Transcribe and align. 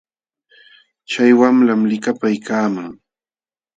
Chay 1.09 1.31
wamlam 1.39 1.81
likapaaykaaman. 1.89 2.89